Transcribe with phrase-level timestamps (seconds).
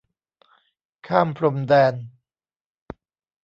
[1.07, 1.93] ข้ามพรมแดน